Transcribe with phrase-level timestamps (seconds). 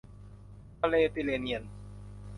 [0.79, 1.63] ทะเลติร์เรเนียน